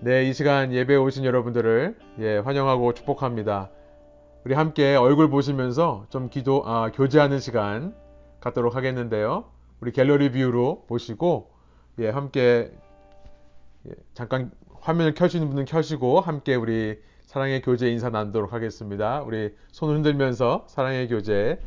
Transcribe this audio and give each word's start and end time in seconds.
네, 0.00 0.24
이 0.24 0.34
시간 0.34 0.74
예배에 0.74 0.96
오신 0.96 1.24
여러분들을 1.24 1.96
예, 2.18 2.36
환영하고 2.38 2.92
축복합니다. 2.92 3.70
우리 4.44 4.52
함께 4.52 4.94
얼굴 4.94 5.30
보시면서 5.30 6.04
좀 6.10 6.28
기도, 6.28 6.62
아, 6.66 6.92
교제하는 6.92 7.40
시간 7.40 7.94
갖도록 8.38 8.76
하겠는데요. 8.76 9.50
우리 9.80 9.92
갤러리 9.92 10.32
뷰로 10.32 10.84
보시고, 10.86 11.50
예, 11.98 12.10
함께, 12.10 12.70
예, 13.88 13.90
잠깐 14.12 14.50
화면을 14.80 15.14
켜시는 15.14 15.48
분은 15.48 15.64
켜시고, 15.64 16.20
함께 16.20 16.54
우리 16.54 17.00
사랑의 17.24 17.62
교제 17.62 17.90
인사 17.90 18.10
나누도록 18.10 18.52
하겠습니다. 18.52 19.22
우리 19.22 19.54
손 19.68 19.94
흔들면서 19.96 20.66
사랑의 20.68 21.08
교제 21.08 21.58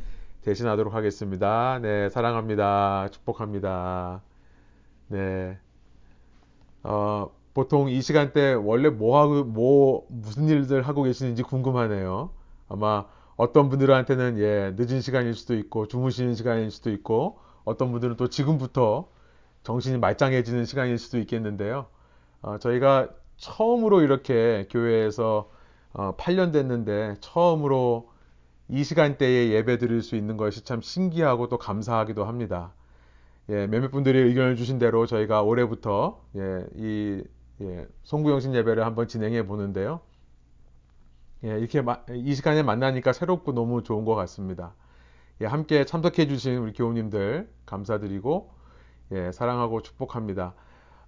대신하도록 0.43 0.93
하겠습니다. 0.93 1.79
네, 1.81 2.09
사랑합니다. 2.09 3.07
축복합니다. 3.09 4.21
네. 5.07 5.57
어, 6.83 7.31
보통 7.53 7.89
이 7.89 8.01
시간대 8.01 8.53
원래 8.53 8.89
뭐 8.89 9.19
하고, 9.19 9.43
뭐, 9.43 10.05
무슨 10.09 10.47
일들 10.47 10.83
하고 10.83 11.03
계시는지 11.03 11.43
궁금하네요. 11.43 12.31
아마 12.67 13.05
어떤 13.35 13.69
분들한테는 13.69 14.37
예, 14.39 14.75
늦은 14.77 15.01
시간일 15.01 15.33
수도 15.33 15.55
있고, 15.55 15.87
주무시는 15.87 16.35
시간일 16.35 16.71
수도 16.71 16.91
있고, 16.91 17.39
어떤 17.65 17.91
분들은 17.91 18.15
또 18.17 18.27
지금부터 18.29 19.09
정신이 19.63 19.97
말짱해지는 19.97 20.65
시간일 20.65 20.97
수도 20.97 21.17
있겠는데요. 21.19 21.87
어, 22.41 22.57
저희가 22.59 23.09
처음으로 23.37 24.01
이렇게 24.01 24.67
교회에서 24.69 25.49
어, 25.93 26.15
8년 26.17 26.53
됐는데, 26.53 27.15
처음으로 27.19 28.09
이 28.69 28.83
시간대에 28.83 29.49
예배 29.49 29.79
드릴 29.79 30.03
수 30.03 30.15
있는 30.15 30.37
것이 30.37 30.63
참 30.63 30.81
신기하고 30.81 31.49
또 31.49 31.57
감사하기도 31.57 32.25
합니다. 32.25 32.73
예, 33.49 33.65
몇몇 33.65 33.89
분들이 33.89 34.19
의견을 34.19 34.55
주신 34.55 34.77
대로 34.77 35.07
저희가 35.07 35.41
올해부터 35.41 36.21
예, 36.35 36.65
이 36.75 37.23
예, 37.61 37.87
송구영신 38.03 38.53
예배를 38.55 38.85
한번 38.85 39.07
진행해 39.07 39.45
보는데요. 39.45 40.01
예, 41.43 41.57
이렇게 41.57 41.81
마, 41.81 41.99
이 42.11 42.35
시간에 42.35 42.63
만나니까 42.63 43.13
새롭고 43.13 43.53
너무 43.53 43.83
좋은 43.83 44.05
것 44.05 44.15
같습니다. 44.15 44.73
예, 45.41 45.45
함께 45.45 45.85
참석해 45.85 46.27
주신 46.27 46.57
우리 46.57 46.73
교우님들 46.73 47.49
감사드리고 47.65 48.51
예, 49.13 49.31
사랑하고 49.31 49.81
축복합니다. 49.81 50.53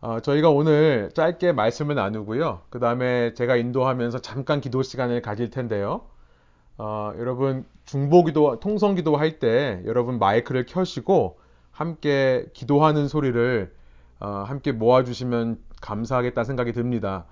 어, 0.02 0.19
저희가 0.22 0.49
오늘 0.49 1.11
짧게 1.13 1.52
말씀을 1.53 1.95
나누고요. 1.95 2.63
그 2.69 2.79
다음에 2.79 3.33
제가 3.33 3.55
인도하면서 3.57 4.19
잠깐 4.19 4.61
기도 4.61 4.81
시간을 4.83 5.22
가질 5.22 5.49
텐데요. 5.52 6.07
어, 6.77 7.13
여러분 7.17 7.66
중보기도 7.85 8.59
통성기도 8.59 9.17
할 9.17 9.39
때 9.39 9.81
여러분 9.85 10.19
마이크를 10.19 10.66
켜시고 10.66 11.39
함께 11.72 12.47
기도하는 12.53 13.07
소리를 13.07 13.73
어, 14.22 14.44
함께 14.47 14.72
모아주시면 14.72 15.58
감사하겠다 15.81 16.44
생각이 16.44 16.72
듭니다. 16.73 17.25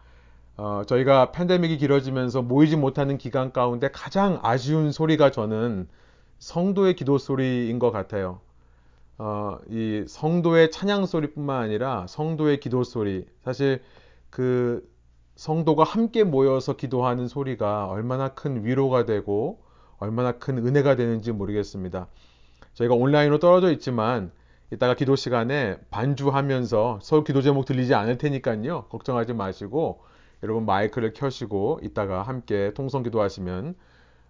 어, 0.57 0.81
저희가 0.85 1.31
팬데믹이 1.31 1.77
길어지면서 1.77 2.41
모이지 2.41 2.75
못하는 2.75 3.17
기간 3.17 3.53
가운데 3.53 3.89
가장 3.91 4.39
아쉬운 4.41 4.91
소리가 4.91 5.31
저는 5.31 5.87
성도의 6.39 6.95
기도 6.95 7.17
소리인 7.17 7.79
것 7.79 7.91
같아요. 7.91 8.41
어, 9.19 9.59
이 9.69 10.03
성도의 10.07 10.71
찬양 10.71 11.05
소리뿐만 11.05 11.61
아니라 11.61 12.07
성도의 12.07 12.59
기도 12.59 12.83
소리. 12.83 13.25
사실 13.43 13.81
그 14.29 14.89
성도가 15.35 15.83
함께 15.83 16.23
모여서 16.23 16.75
기도하는 16.75 17.27
소리가 17.27 17.87
얼마나 17.87 18.29
큰 18.29 18.65
위로가 18.65 19.05
되고 19.05 19.61
얼마나 19.99 20.31
큰 20.33 20.57
은혜가 20.57 20.95
되는지 20.95 21.33
모르겠습니다. 21.33 22.07
저희가 22.73 22.95
온라인으로 22.95 23.39
떨어져 23.39 23.71
있지만 23.71 24.31
이따가 24.71 24.93
기도 24.93 25.15
시간에 25.15 25.77
반주하면서 25.89 26.99
서울 27.01 27.23
기도 27.23 27.41
제목 27.41 27.65
들리지 27.65 27.95
않을 27.95 28.19
테니까요. 28.19 28.83
걱정하지 28.89 29.33
마시고 29.33 30.03
여러분 30.43 30.65
마이크를 30.65 31.13
켜시고 31.13 31.79
이따가 31.81 32.21
함께 32.21 32.71
통성 32.75 33.01
기도하시면 33.01 33.75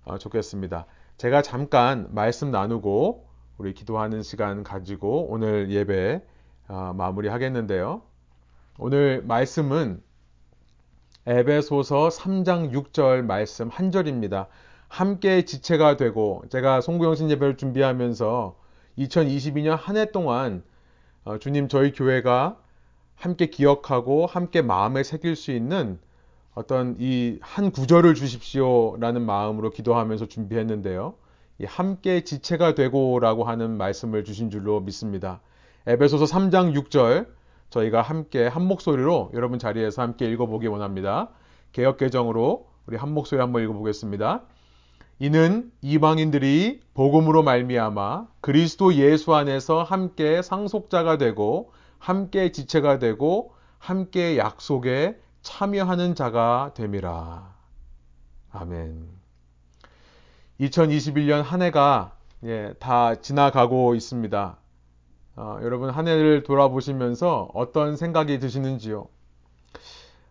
어, 0.05 0.17
좋겠습니다. 0.17 0.85
제가 1.17 1.41
잠깐 1.41 2.07
말씀 2.11 2.51
나누고 2.51 3.27
우리 3.57 3.73
기도하는 3.73 4.23
시간 4.23 4.63
가지고 4.63 5.27
오늘 5.29 5.69
예배 5.71 6.23
어, 6.69 6.93
마무리 6.95 7.27
하겠는데요. 7.27 8.01
오늘 8.77 9.21
말씀은 9.25 10.01
에베소서 11.25 12.07
3장 12.07 12.71
6절 12.71 13.23
말씀 13.23 13.67
한 13.67 13.91
절입니다. 13.91 14.47
함께 14.87 15.43
지체가 15.43 15.97
되고 15.97 16.43
제가 16.49 16.79
송구영신 16.79 17.29
예배를 17.29 17.57
준비하면서 17.57 18.58
2022년 18.99 19.75
한 19.77 19.97
해 19.97 20.11
동안 20.11 20.63
어, 21.23 21.37
주님 21.37 21.67
저희 21.67 21.91
교회가 21.91 22.57
함께 23.15 23.47
기억하고 23.47 24.25
함께 24.25 24.61
마음에 24.61 25.03
새길 25.03 25.35
수 25.35 25.51
있는 25.51 25.99
어떤 26.55 26.95
이 26.99 27.37
한 27.41 27.71
구절을 27.71 28.15
주십시오라는 28.15 29.21
마음으로 29.25 29.69
기도하면서 29.69 30.27
준비했는데요. 30.27 31.13
함께 31.65 32.23
지체가 32.23 32.73
되고라고 32.75 33.43
하는 33.43 33.77
말씀을 33.77 34.23
주신 34.23 34.49
줄로 34.49 34.79
믿습니다. 34.79 35.41
에베소서 35.87 36.25
3장 36.25 36.73
6절 36.73 37.27
저희가 37.69 38.01
함께 38.01 38.47
한 38.47 38.63
목소리로 38.65 39.31
여러분 39.33 39.59
자리에서 39.59 40.01
함께 40.01 40.29
읽어보기 40.31 40.67
원합니다. 40.67 41.29
개혁 41.73 41.97
개정으로 41.97 42.67
우리 42.87 42.97
한 42.97 43.13
목소리 43.13 43.39
한번 43.41 43.61
읽어보겠습니다. 43.63 44.43
이는 45.21 45.69
이방인들이 45.81 46.79
복음으로 46.93 47.43
말미암아 47.43 48.27
그리스도 48.39 48.93
예수 48.93 49.35
안에서 49.35 49.83
함께 49.83 50.41
상속자가 50.41 51.17
되고 51.17 51.73
함께 51.97 52.53
지체가 52.53 52.99
되고 52.99 53.53
함께 53.79 54.37
약속에 54.37 55.19
참여하는 55.41 56.15
자가 56.15 56.71
됨이라. 56.73 57.53
아멘. 58.51 59.09
2021년 60.61 61.41
한 61.41 61.61
해가 61.61 62.15
예, 62.45 62.73
다 62.79 63.15
지나가고 63.15 63.95
있습니다. 63.95 64.57
어, 65.35 65.59
여러분 65.61 65.89
한 65.89 66.07
해를 66.07 66.43
돌아보시면서 66.43 67.49
어떤 67.53 67.97
생각이 67.97 68.39
드시는지요? 68.39 69.07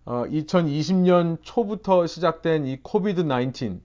어, 0.06 0.24
2020년 0.26 1.38
초부터 1.42 2.06
시작된 2.06 2.66
이 2.66 2.78
코비드 2.82 3.20
19, 3.20 3.80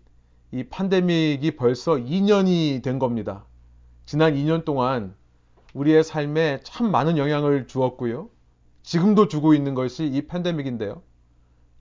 이 0.54 0.64
팬데믹이 0.70 1.56
벌써 1.56 1.94
2년이 1.94 2.84
된 2.84 3.00
겁니다. 3.00 3.44
지난 4.06 4.36
2년 4.36 4.64
동안 4.66 5.16
우리의 5.74 6.04
삶에 6.04 6.60
참 6.62 6.92
많은 6.92 7.18
영향을 7.18 7.66
주었고요. 7.66 8.30
지금도 8.84 9.30
주고 9.30 9.56
있는 9.56 9.74
것이 9.74 10.06
이 10.06 10.28
팬데믹인데요. 10.28 11.02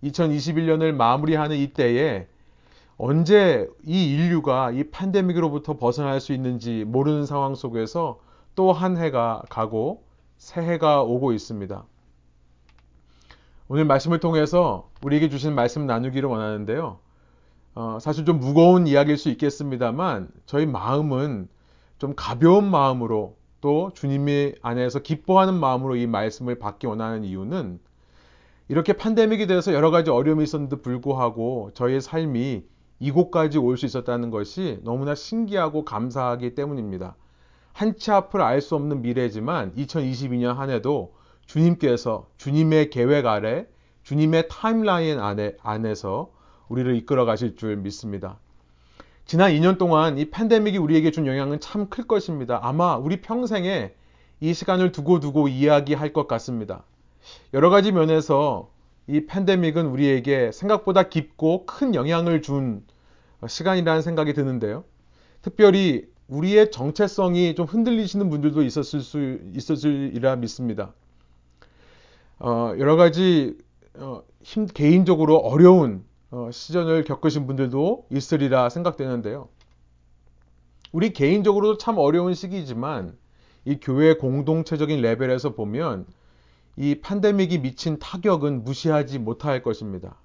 2021년을 0.05 0.93
마무리하는 0.93 1.59
이때에 1.59 2.27
언제 2.97 3.69
이 3.84 4.15
인류가 4.15 4.71
이 4.71 4.84
팬데믹으로부터 4.84 5.77
벗어날 5.77 6.19
수 6.19 6.33
있는지 6.33 6.84
모르는 6.87 7.27
상황 7.27 7.54
속에서 7.54 8.21
또 8.54 8.72
한 8.72 8.97
해가 8.97 9.43
가고 9.50 10.03
새해가 10.39 11.03
오고 11.03 11.34
있습니다. 11.34 11.84
오늘 13.69 13.84
말씀을 13.84 14.19
통해서 14.19 14.89
우리에게 15.03 15.28
주신 15.28 15.54
말씀 15.54 15.87
나누기를 15.87 16.27
원하는데요. 16.27 17.01
어, 17.75 17.99
사실 18.00 18.25
좀 18.25 18.38
무거운 18.38 18.87
이야기일 18.87 19.16
수 19.16 19.28
있겠습니다만 19.31 20.28
저희 20.47 20.66
마음은 20.66 21.49
좀 21.99 22.15
가벼운 22.16 22.71
마음으로 22.71 23.37
또 23.60 23.91
주님의 23.94 24.56
안에서 24.62 24.99
기뻐하는 25.00 25.55
마음으로 25.55 25.97
이 25.97 26.06
말씀을 26.06 26.59
받기 26.59 26.87
원하는 26.87 27.25
이유는 27.25 27.81
이렇게 28.69 28.94
팬데믹이 28.94 29.47
돼서 29.47 29.72
여러 29.72 29.91
가지 29.91 30.10
어려움이 30.10 30.43
있었는데 30.44 30.77
불구하고 30.83 31.71
저희의 31.75 32.00
삶이 32.00 32.65
이곳까지 33.00 33.59
올 33.59 33.77
수 33.77 33.87
있었다는 33.87 34.31
것이 34.31 34.81
너무나 34.83 35.15
신기하고 35.15 35.84
감사하기 35.84 36.54
때문입니다. 36.54 37.16
한 37.72 37.97
치 37.97 38.10
앞을 38.10 38.41
알 38.43 38.60
수 38.60 38.75
없는 38.77 39.03
미래지만 39.03 39.75
2022년 39.77 40.54
한 40.54 40.71
해도 40.71 41.15
주님께서 41.47 42.27
주님의 42.37 42.91
계획 42.91 43.27
아래 43.27 43.66
주님의 44.04 44.49
타임라인 44.50 45.19
안에, 45.21 45.57
안에서 45.63 46.30
우리를 46.68 46.94
이끌어 46.97 47.24
가실 47.24 47.56
줄 47.56 47.76
믿습니다. 47.76 48.38
지난 49.24 49.53
2년 49.53 49.78
동안 49.78 50.18
이 50.18 50.30
팬데믹이 50.30 50.78
우리에게 50.78 51.10
준 51.10 51.26
영향은 51.26 51.60
참 51.60 51.88
클 51.88 52.06
것입니다. 52.06 52.59
아마 52.62 52.97
우리 52.97 53.20
평생에 53.20 53.92
이 54.41 54.54
시간을 54.54 54.92
두고 54.92 55.20
두고 55.20 55.48
이야기할 55.48 56.12
것 56.12 56.26
같습니다. 56.26 56.84
여러 57.54 57.70
가지 57.70 57.92
면에서 57.92 58.70
이 59.06 59.26
팬데믹은 59.26 59.86
우리에게 59.86 60.50
생각보다 60.53 61.09
깊고 61.09 61.66
큰 61.66 61.94
영향을 61.94 62.42
준 62.42 62.84
시간이라는 63.47 64.03
생각이 64.03 64.32
드는데요. 64.34 64.84
특별히 65.42 66.06
우리의 66.28 66.70
정체성이 66.70 67.54
좀 67.54 67.66
흔들리시는 67.66 68.30
분들도 68.30 68.62
있었을 68.62 69.00
수 69.00 69.38
있었으리라 69.54 70.36
믿습니다. 70.36 70.92
어, 72.38 72.74
여러 72.78 72.97
가지 72.97 73.56
어, 73.94 74.22
힘, 74.42 74.66
개인적으로 74.66 75.36
어려운 75.36 76.04
어, 76.04 76.11
시전을 76.50 77.04
겪으신 77.04 77.46
분들도 77.46 78.06
있으리라 78.10 78.68
생각되는데요. 78.70 79.48
우리 80.90 81.12
개인적으로도 81.12 81.78
참 81.78 81.98
어려운 81.98 82.34
시기지만 82.34 83.16
이 83.64 83.78
교회 83.80 84.14
공동체적인 84.14 85.00
레벨에서 85.00 85.54
보면 85.54 86.06
이 86.76 86.96
팬데믹이 87.02 87.58
미친 87.58 87.98
타격은 87.98 88.64
무시하지 88.64 89.18
못할 89.18 89.62
것입니다. 89.62 90.16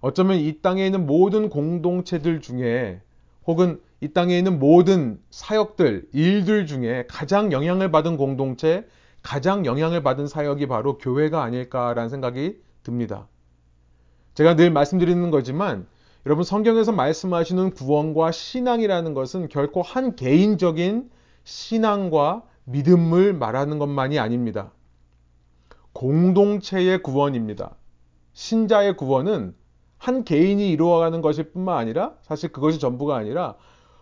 어쩌면 0.00 0.38
이 0.38 0.60
땅에 0.62 0.86
있는 0.86 1.06
모든 1.06 1.48
공동체들 1.48 2.40
중에 2.40 3.02
혹은 3.46 3.80
이 4.00 4.08
땅에 4.08 4.38
있는 4.38 4.60
모든 4.60 5.20
사역들, 5.30 6.10
일들 6.12 6.66
중에 6.66 7.06
가장 7.08 7.50
영향을 7.50 7.90
받은 7.90 8.16
공동체, 8.16 8.86
가장 9.22 9.66
영향을 9.66 10.04
받은 10.04 10.28
사역이 10.28 10.68
바로 10.68 10.98
교회가 10.98 11.42
아닐까라는 11.42 12.08
생각이 12.08 12.60
듭니다. 12.84 13.26
제가 14.38 14.54
늘 14.54 14.70
말씀드리는 14.70 15.32
거지만 15.32 15.88
여러분 16.24 16.44
성경에서 16.44 16.92
말씀하시는 16.92 17.72
구원과 17.72 18.30
신앙이라는 18.30 19.12
것은 19.12 19.48
결코 19.48 19.82
한 19.82 20.14
개인적인 20.14 21.10
신앙과 21.42 22.44
믿음을 22.62 23.32
말하는 23.32 23.80
것만이 23.80 24.20
아닙니다. 24.20 24.70
공동체의 25.92 27.02
구원입니다. 27.02 27.74
신자의 28.32 28.96
구원은 28.96 29.56
한 29.96 30.22
개인이 30.22 30.70
이루어가는 30.70 31.20
것일 31.20 31.50
뿐만 31.50 31.76
아니라 31.76 32.14
사실 32.22 32.52
그것이 32.52 32.78
전부가 32.78 33.16
아니라 33.16 33.56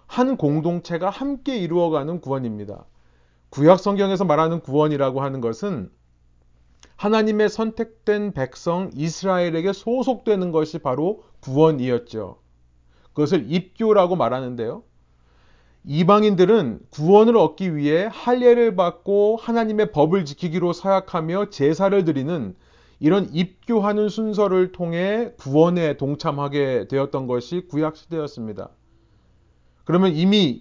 한 0.07 0.37
공동체가 0.37 1.09
함께 1.09 1.57
이루어가는 1.57 2.21
구원입니다. 2.21 2.85
구약 3.49 3.81
성경에서 3.81 4.27
말하는 4.27 4.61
구원이라고 4.61 5.23
하는 5.23 5.41
것은 5.41 5.91
하나님의 6.97 7.49
선택된 7.49 8.33
백성 8.33 8.91
이스라엘에게 8.95 9.73
소속되는 9.73 10.51
것이 10.51 10.79
바로 10.79 11.23
구원이었죠. 11.41 12.39
그것을 13.13 13.47
입교라고 13.53 14.17
말하는데요. 14.17 14.83
이방인들은 15.85 16.81
구원을 16.91 17.37
얻기 17.37 17.77
위해 17.77 18.09
할례를 18.11 18.75
받고 18.75 19.37
하나님의 19.37 19.93
법을 19.93 20.25
지키기로 20.25 20.73
서약하며 20.73 21.51
제사를 21.51 22.05
드리는 22.05 22.57
이런 22.99 23.29
입교하는 23.33 24.09
순서를 24.09 24.73
통해 24.73 25.33
구원에 25.39 25.97
동참하게 25.97 26.89
되었던 26.89 27.27
것이 27.27 27.67
구약 27.69 27.97
시대였습니다. 27.97 28.71
그러면 29.85 30.13
이미 30.17 30.61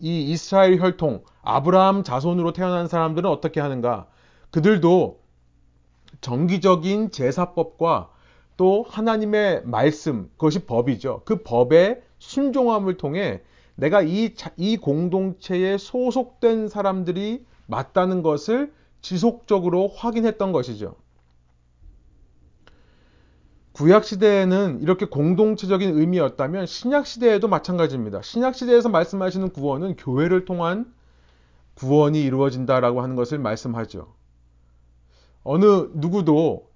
이 0.00 0.30
이스라엘 0.30 0.80
혈통 0.80 1.22
아브라함 1.42 2.02
자손으로 2.02 2.52
태어난 2.52 2.88
사람들은 2.88 3.28
어떻게 3.28 3.60
하는가? 3.60 4.06
그들도 4.50 5.21
정기적인 6.22 7.10
제사법과 7.10 8.10
또 8.56 8.86
하나님의 8.88 9.62
말씀, 9.64 10.30
그것이 10.36 10.60
법이죠. 10.60 11.22
그 11.24 11.42
법의 11.42 12.02
순종함을 12.18 12.96
통해 12.96 13.42
내가 13.74 14.02
이, 14.02 14.34
이 14.56 14.76
공동체에 14.76 15.76
소속된 15.76 16.68
사람들이 16.68 17.44
맞다는 17.66 18.22
것을 18.22 18.72
지속적으로 19.00 19.88
확인했던 19.88 20.52
것이죠. 20.52 20.94
구약 23.72 24.04
시대에는 24.04 24.80
이렇게 24.82 25.06
공동체적인 25.06 25.98
의미였다면 25.98 26.66
신약 26.66 27.06
시대에도 27.06 27.48
마찬가지입니다. 27.48 28.22
신약 28.22 28.54
시대에서 28.54 28.90
말씀하시는 28.90 29.48
구원은 29.50 29.96
교회를 29.96 30.44
통한 30.44 30.92
구원이 31.74 32.22
이루어진다라고 32.22 33.00
하는 33.00 33.16
것을 33.16 33.38
말씀하죠. 33.38 34.12
어느 35.44 35.88
누구도 35.94 36.70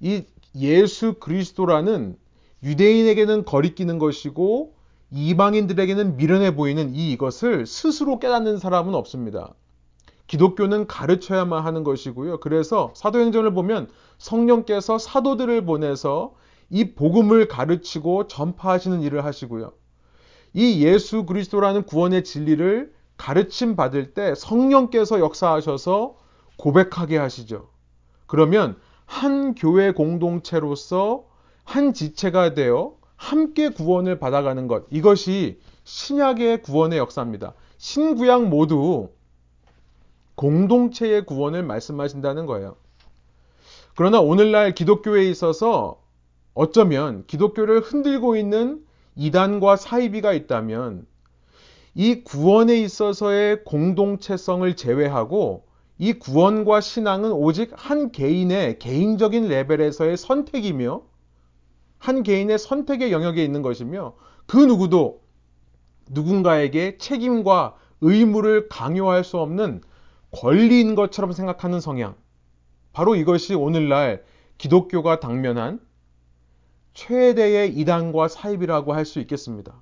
이 0.00 0.24
예수 0.56 1.14
그리스도라는 1.14 2.16
유대인에게는 2.62 3.44
거리끼는 3.44 3.98
것이고 3.98 4.74
이방인들에게는 5.12 6.16
미련해 6.16 6.54
보이는 6.54 6.94
이 6.94 7.12
이것을 7.12 7.66
스스로 7.66 8.18
깨닫는 8.18 8.58
사람은 8.58 8.94
없습니다. 8.94 9.54
기독교는 10.28 10.86
가르쳐야만 10.86 11.64
하는 11.64 11.82
것이고요. 11.82 12.38
그래서 12.38 12.92
사도행전을 12.94 13.52
보면 13.52 13.88
성령께서 14.18 14.98
사도들을 14.98 15.64
보내서 15.64 16.34
이 16.68 16.94
복음을 16.94 17.48
가르치고 17.48 18.28
전파하시는 18.28 19.02
일을 19.02 19.24
하시고요. 19.24 19.72
이 20.52 20.84
예수 20.84 21.26
그리스도라는 21.26 21.82
구원의 21.82 22.22
진리를 22.22 22.92
가르침 23.16 23.74
받을 23.74 24.14
때 24.14 24.34
성령께서 24.36 25.18
역사하셔서 25.18 26.16
고백하게 26.56 27.16
하시죠. 27.16 27.68
그러면 28.30 28.76
한 29.06 29.56
교회 29.56 29.90
공동체로서 29.90 31.24
한 31.64 31.92
지체가 31.92 32.54
되어 32.54 32.94
함께 33.16 33.70
구원을 33.70 34.20
받아가는 34.20 34.68
것. 34.68 34.84
이것이 34.90 35.58
신약의 35.82 36.62
구원의 36.62 37.00
역사입니다. 37.00 37.54
신구약 37.78 38.44
모두 38.44 39.10
공동체의 40.36 41.26
구원을 41.26 41.64
말씀하신다는 41.64 42.46
거예요. 42.46 42.76
그러나 43.96 44.20
오늘날 44.20 44.76
기독교에 44.76 45.28
있어서 45.28 46.00
어쩌면 46.54 47.24
기독교를 47.26 47.80
흔들고 47.80 48.36
있는 48.36 48.84
이단과 49.16 49.74
사이비가 49.74 50.34
있다면 50.34 51.04
이 51.96 52.22
구원에 52.22 52.78
있어서의 52.78 53.64
공동체성을 53.64 54.76
제외하고 54.76 55.64
이 56.02 56.14
구원과 56.14 56.80
신앙은 56.80 57.30
오직 57.30 57.72
한 57.76 58.10
개인의 58.10 58.78
개인적인 58.78 59.48
레벨에서의 59.48 60.16
선택이며 60.16 61.02
한 61.98 62.22
개인의 62.22 62.58
선택의 62.58 63.12
영역에 63.12 63.44
있는 63.44 63.60
것이며 63.60 64.14
그 64.46 64.56
누구도 64.56 65.20
누군가에게 66.08 66.96
책임과 66.96 67.76
의무를 68.00 68.70
강요할 68.70 69.24
수 69.24 69.36
없는 69.40 69.82
권리인 70.30 70.94
것처럼 70.94 71.32
생각하는 71.32 71.80
성향. 71.80 72.14
바로 72.94 73.14
이것이 73.14 73.52
오늘날 73.54 74.24
기독교가 74.56 75.20
당면한 75.20 75.80
최대의 76.94 77.74
이단과 77.76 78.28
사입이라고 78.28 78.94
할 78.94 79.04
수 79.04 79.20
있겠습니다. 79.20 79.74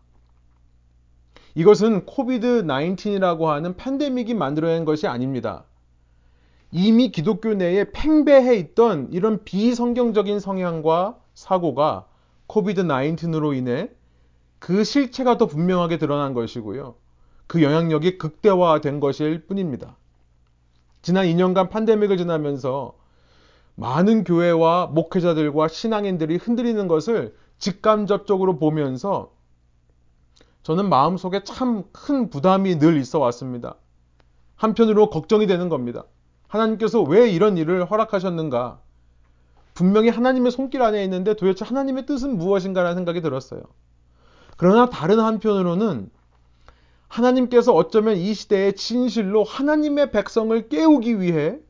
이것은 1.55 2.07
코비드 2.07 2.65
19이라고 2.65 3.45
하는 3.45 3.77
팬데믹이 3.77 4.35
만들어낸 4.35 4.85
것이 4.85 5.07
아닙니다. 5.07 5.68
이미 6.71 7.11
기독교 7.11 7.55
내에 7.55 7.91
팽배해 7.93 8.57
있던 8.57 9.09
이런 9.13 9.43
비성경적인 9.45 10.41
성향과 10.41 11.19
사고가 11.35 12.07
코비드 12.47 12.83
19으로 12.83 13.57
인해 13.57 13.91
그 14.59 14.85
실체가 14.85 15.39
더 15.39 15.47
분명하게 15.47 15.99
드러난 15.99 16.35
것이고요. 16.35 16.95
그 17.47 17.63
영향력이 17.63 18.19
극대화된 18.19 19.01
것일 19.01 19.47
뿐입니다. 19.47 19.97
지난 21.01 21.27
2년간 21.27 21.71
팬데믹을 21.71 22.19
지나면서 22.19 22.95
많은 23.77 24.25
교회와 24.25 24.89
목회자들과 24.89 25.69
신앙인들이 25.69 26.37
흔들리는 26.37 26.89
것을 26.89 27.37
직감적으로 27.59 28.59
보면서 28.59 29.33
저는 30.65 30.89
마음속에 30.89 31.45
참 31.45 31.85
큰 31.93 32.29
부담이 32.31 32.79
늘 32.79 32.97
있어 32.99 33.19
왔습니다. 33.21 33.77
한편으로 34.57 35.09
걱정이 35.11 35.47
되는 35.47 35.69
겁니다. 35.69 36.05
하나님께서 36.49 37.03
왜 37.03 37.31
이런 37.31 37.57
일을 37.57 37.85
허락하셨는가? 37.85 38.81
분명히 39.75 40.09
하나님의 40.09 40.51
손길 40.51 40.83
안에 40.83 41.05
있는데 41.05 41.35
도대체 41.35 41.65
하나님의 41.65 42.07
뜻은 42.07 42.37
무엇인가라는 42.37 42.97
생각이 42.97 43.21
들었어요. 43.21 43.63
그러나 44.57 44.91
다른 44.91 45.21
한편으로는 45.21 46.11
하나님께서 47.07 47.73
어쩌면 47.73 48.17
이 48.17 48.35
시대에 48.35 48.73
진실로 48.73 49.45
하나님의 49.45 50.11
백성을 50.11 50.69
깨우기 50.69 51.21
위해 51.21 51.61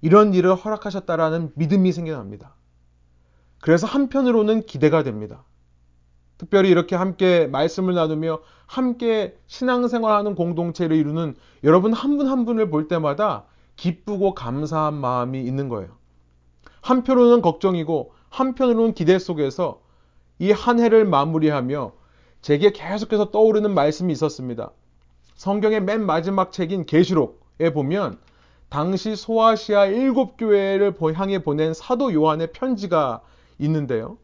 이런 0.00 0.32
일을 0.32 0.54
허락하셨다라는 0.54 1.52
믿음이 1.56 1.90
생겨납니다. 1.92 2.54
그래서 3.60 3.86
한편으로는 3.86 4.66
기대가 4.66 5.02
됩니다. 5.02 5.44
특별히 6.38 6.70
이렇게 6.70 6.94
함께 6.94 7.46
말씀을 7.46 7.94
나누며 7.94 8.40
함께 8.66 9.36
신앙생활하는 9.46 10.34
공동체를 10.34 10.96
이루는 10.96 11.34
여러분 11.64 11.92
한 11.92 12.16
분한 12.16 12.30
한 12.30 12.44
분을 12.44 12.70
볼 12.70 12.88
때마다 12.88 13.44
기쁘고 13.76 14.34
감사한 14.34 14.94
마음이 14.94 15.42
있는 15.42 15.68
거예요. 15.68 15.90
한편으로는 16.80 17.42
걱정이고 17.42 18.12
한편으로는 18.30 18.94
기대 18.94 19.18
속에서 19.18 19.82
이 20.38 20.52
한 20.52 20.80
해를 20.80 21.04
마무리하며 21.04 21.92
제게 22.42 22.70
계속해서 22.72 23.30
떠오르는 23.30 23.72
말씀이 23.74 24.12
있었습니다. 24.12 24.70
성경의 25.34 25.82
맨 25.82 26.04
마지막 26.04 26.52
책인 26.52 26.86
계시록에 26.86 27.72
보면 27.72 28.18
당시 28.68 29.16
소아시아 29.16 29.86
일곱 29.86 30.36
교회를 30.36 30.94
향해 31.14 31.42
보낸 31.42 31.72
사도 31.72 32.12
요한의 32.12 32.52
편지가 32.52 33.22
있는데요. 33.58 34.18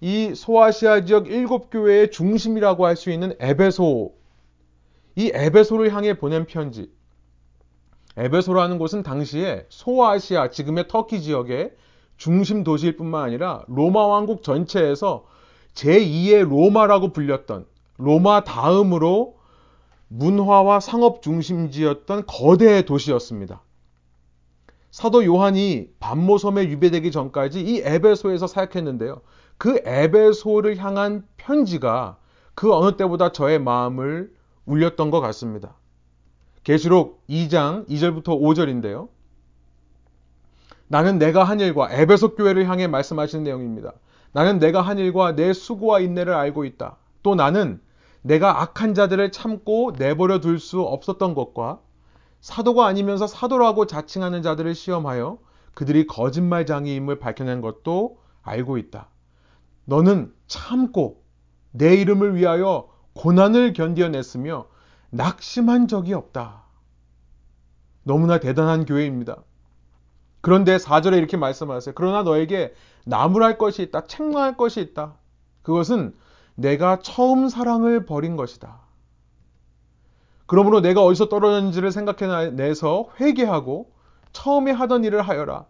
이 0.00 0.34
소아시아 0.34 1.04
지역 1.04 1.28
일곱 1.28 1.70
교회의 1.70 2.10
중심이라고 2.10 2.86
할 2.86 2.96
수 2.96 3.10
있는 3.10 3.34
에베소, 3.40 4.14
이 5.16 5.30
에베소를 5.34 5.92
향해 5.92 6.16
보낸 6.18 6.46
편지. 6.46 6.92
에베소라는 8.18 8.78
곳은 8.78 9.04
당시에 9.04 9.64
소아시아, 9.68 10.50
지금의 10.50 10.88
터키 10.88 11.22
지역의 11.22 11.72
중심 12.16 12.64
도시일 12.64 12.96
뿐만 12.96 13.22
아니라 13.22 13.62
로마 13.68 14.06
왕국 14.06 14.42
전체에서 14.42 15.24
제2의 15.74 16.48
로마라고 16.48 17.12
불렸던 17.12 17.64
로마 17.96 18.42
다음으로 18.42 19.36
문화와 20.08 20.80
상업 20.80 21.22
중심지였던 21.22 22.24
거대 22.26 22.82
도시였습니다. 22.82 23.62
사도 24.90 25.24
요한이 25.24 25.90
반모섬에 26.00 26.64
유배되기 26.70 27.12
전까지 27.12 27.60
이 27.60 27.82
에베소에서 27.84 28.48
사역했는데요. 28.48 29.20
그 29.58 29.80
에베소를 29.84 30.76
향한 30.78 31.24
편지가 31.36 32.16
그 32.56 32.74
어느 32.74 32.96
때보다 32.96 33.30
저의 33.30 33.60
마음을 33.60 34.32
울렸던 34.64 35.12
것 35.12 35.20
같습니다. 35.20 35.77
계시록 36.64 37.26
2장 37.28 37.88
2절부터 37.88 38.40
5절인데요. 38.40 39.08
나는 40.88 41.18
내가 41.18 41.44
한 41.44 41.60
일과 41.60 41.92
에베소 41.92 42.34
교회를 42.34 42.68
향해 42.68 42.86
말씀하시는 42.86 43.44
내용입니다. 43.44 43.92
나는 44.32 44.58
내가 44.58 44.80
한 44.80 44.98
일과 44.98 45.34
내 45.34 45.52
수고와 45.52 46.00
인내를 46.00 46.34
알고 46.34 46.64
있다. 46.64 46.96
또 47.22 47.34
나는 47.34 47.80
내가 48.22 48.62
악한 48.62 48.94
자들을 48.94 49.30
참고 49.32 49.92
내버려 49.96 50.40
둘 50.40 50.58
수 50.58 50.80
없었던 50.80 51.34
것과 51.34 51.80
사도가 52.40 52.86
아니면서 52.86 53.26
사도라고 53.26 53.86
자칭하는 53.86 54.42
자들을 54.42 54.74
시험하여 54.74 55.38
그들이 55.74 56.06
거짓말장애임을 56.06 57.18
밝혀낸 57.18 57.60
것도 57.60 58.18
알고 58.42 58.78
있다. 58.78 59.08
너는 59.84 60.32
참고 60.46 61.22
내 61.70 61.94
이름을 61.94 62.34
위하여 62.34 62.88
고난을 63.14 63.72
견디어냈으며 63.72 64.66
낙심한 65.10 65.88
적이 65.88 66.14
없다. 66.14 66.64
너무나 68.02 68.38
대단한 68.40 68.84
교회입니다. 68.84 69.42
그런데 70.40 70.76
4절에 70.76 71.18
이렇게 71.18 71.36
말씀하세요. 71.36 71.94
그러나 71.94 72.22
너에게 72.22 72.74
나무랄 73.04 73.58
것이 73.58 73.82
있다. 73.82 74.04
책망할 74.04 74.56
것이 74.56 74.80
있다. 74.80 75.14
그것은 75.62 76.14
내가 76.54 77.00
처음 77.00 77.48
사랑을 77.48 78.06
버린 78.06 78.36
것이다. 78.36 78.80
그러므로 80.46 80.80
내가 80.80 81.04
어디서 81.04 81.28
떨어졌는지를 81.28 81.92
생각해내서 81.92 83.10
회개하고 83.20 83.92
처음에 84.32 84.70
하던 84.72 85.04
일을 85.04 85.22
하여라. 85.22 85.66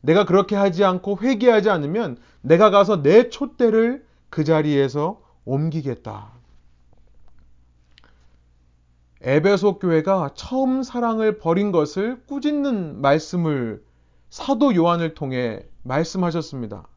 내가 0.00 0.24
그렇게 0.24 0.56
하지 0.56 0.84
않고 0.84 1.18
회개하지 1.20 1.70
않으면 1.70 2.16
내가 2.40 2.70
가서 2.70 3.02
내 3.02 3.28
촛대를 3.28 4.04
그 4.30 4.44
자리에서 4.44 5.20
옮기겠다. 5.44 6.31
에베소 9.24 9.78
교회가 9.78 10.30
처음 10.34 10.82
사랑을 10.82 11.38
버린 11.38 11.70
것을 11.70 12.20
꾸짖는 12.26 13.00
말씀을 13.00 13.84
사도 14.30 14.74
요한을 14.74 15.14
통해 15.14 15.64
말씀하셨습니다. 15.84 16.88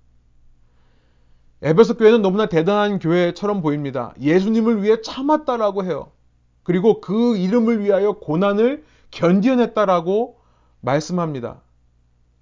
에베소 1.62 1.98
교회는 1.98 2.24
너무나 2.24 2.48
대단한 2.48 2.98
교회처럼 2.98 3.62
보입니다. 3.62 4.14
예수님을 4.20 4.82
위해 4.82 5.02
참았다라고 5.02 5.84
해요. 5.84 6.12
그리고 6.64 7.00
그 7.00 7.38
이름을 7.38 7.84
위하여 7.84 8.14
고난을 8.14 8.84
견뎌냈다라고 9.12 10.40
말씀합니다. 10.82 11.62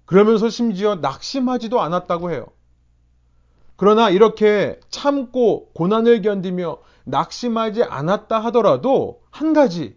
그러면서 0.06 0.48
심지어 0.48 0.96
낙심하지도 0.96 1.80
않았다고 1.80 2.30
해요. 2.30 2.46
그러나 3.76 4.08
이렇게 4.08 4.80
참고 4.88 5.70
고난을 5.74 6.22
견디며 6.22 6.78
낙심하지 7.04 7.82
않았다 7.84 8.38
하더라도 8.46 9.22
한 9.30 9.52
가지 9.52 9.96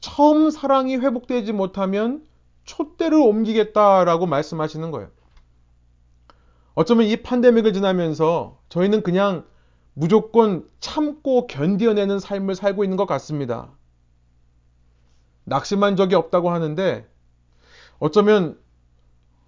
처음 0.00 0.50
사랑이 0.50 0.96
회복되지 0.96 1.52
못하면 1.52 2.24
촛대를 2.64 3.18
옮기겠다라고 3.18 4.26
말씀하시는 4.26 4.90
거예요. 4.90 5.10
어쩌면 6.74 7.06
이 7.06 7.16
팬데믹을 7.16 7.72
지나면서 7.72 8.58
저희는 8.68 9.02
그냥 9.02 9.44
무조건 9.94 10.68
참고 10.80 11.46
견디어내는 11.46 12.18
삶을 12.18 12.54
살고 12.54 12.84
있는 12.84 12.96
것 12.96 13.06
같습니다. 13.06 13.70
낙심한 15.44 15.96
적이 15.96 16.16
없다고 16.16 16.50
하는데 16.50 17.08
어쩌면 17.98 18.58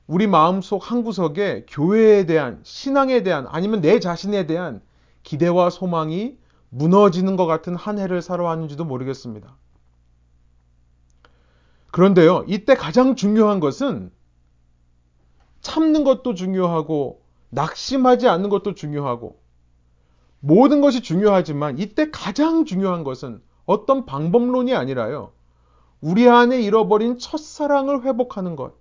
우리 0.07 0.27
마음속 0.29 0.91
한 0.91 1.03
구석에 1.03 1.67
교회에 1.69 2.27
대한 2.27 2.61
신앙에 2.63 3.23
대한 3.25 3.47
아니면 3.49 3.81
내 3.81 3.99
자신에 3.99 4.47
대한 4.47 4.81
기대와 5.25 5.71
소망이 5.71 6.39
무너지는 6.77 7.37
것 7.37 7.47
같은 7.47 7.75
한 7.75 7.99
해를 7.99 8.21
살아왔는지도 8.21 8.85
모르겠습니다. 8.85 9.57
그런데요, 11.91 12.45
이때 12.47 12.75
가장 12.75 13.17
중요한 13.17 13.61
것은 13.61 14.11
참는 15.63 16.05
것도 16.05 16.35
중요하고 16.35 17.23
낙심하지 17.49 18.29
않는 18.29 18.51
것도 18.51 18.75
중요하고 18.75 19.41
모든 20.41 20.83
것이 20.83 21.01
중요하지만 21.01 21.79
이때 21.79 22.11
가장 22.11 22.67
중요한 22.67 23.05
것은 23.05 23.41
어떤 23.65 24.05
방법론이 24.05 24.75
아니라요. 24.75 25.33
우리 26.03 26.29
안에 26.29 26.61
잃어버린 26.61 27.19
첫사랑을 27.19 28.03
회복하는 28.03 28.55
것. 28.55 28.75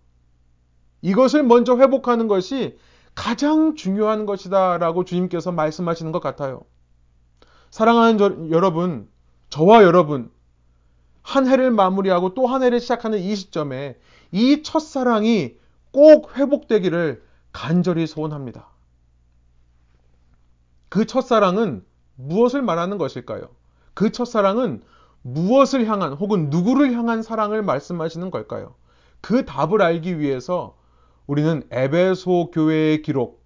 이것을 1.01 1.43
먼저 1.43 1.77
회복하는 1.77 2.27
것이 2.27 2.77
가장 3.15 3.75
중요한 3.75 4.25
것이다라고 4.25 5.05
주님께서 5.05 5.53
말씀하시는 5.53 6.11
것 6.11 6.19
같아요. 6.19 6.65
사랑하는 7.71 8.17
저, 8.17 8.49
여러분, 8.51 9.09
저와 9.49 9.83
여러분, 9.83 10.31
한 11.21 11.47
해를 11.47 11.71
마무리하고 11.71 12.33
또 12.33 12.45
한 12.47 12.63
해를 12.63 12.79
시작하는 12.79 13.19
이 13.19 13.35
시점에 13.35 13.97
이 14.31 14.61
첫사랑이 14.63 15.55
꼭 15.91 16.37
회복되기를 16.37 17.23
간절히 17.51 18.05
소원합니다. 18.05 18.67
그 20.89 21.05
첫사랑은 21.05 21.83
무엇을 22.15 22.61
말하는 22.61 22.97
것일까요? 22.97 23.49
그 23.93 24.11
첫사랑은 24.11 24.83
무엇을 25.23 25.87
향한 25.87 26.13
혹은 26.13 26.49
누구를 26.49 26.93
향한 26.93 27.23
사랑을 27.23 27.63
말씀하시는 27.63 28.29
걸까요? 28.29 28.75
그 29.21 29.45
답을 29.45 29.81
알기 29.81 30.19
위해서 30.19 30.77
우리는 31.27 31.63
에베소 31.71 32.51
교회의 32.51 33.01
기록, 33.01 33.43